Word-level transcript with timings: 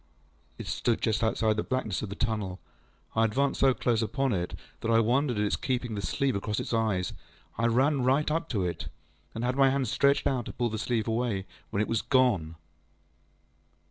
ŌĆÖ 0.01 0.53
It 0.61 0.65
stood 0.65 0.99
just 0.99 1.23
outside 1.23 1.57
the 1.57 1.61
blackness 1.63 2.01
of 2.01 2.09
the 2.09 2.15
tunnel. 2.15 2.59
I 3.15 3.23
advanced 3.23 3.59
so 3.59 3.75
close 3.75 4.01
upon 4.01 4.33
it 4.33 4.55
that 4.79 4.89
I 4.89 4.99
wondered 4.99 5.37
at 5.37 5.43
its 5.43 5.55
keeping 5.55 5.93
the 5.93 6.01
sleeve 6.01 6.35
across 6.35 6.59
its 6.59 6.73
eyes. 6.73 7.13
I 7.55 7.67
ran 7.67 8.01
right 8.03 8.31
up 8.31 8.45
at 8.51 8.61
it, 8.61 8.87
and 9.35 9.43
had 9.43 9.55
my 9.57 9.69
hand 9.69 9.87
stretched 9.87 10.25
out 10.25 10.45
to 10.45 10.53
pull 10.53 10.69
the 10.71 10.79
sleeve 10.79 11.07
away, 11.07 11.45
when 11.69 11.83
it 11.83 11.87
was 11.87 12.01
gone. 12.01 12.55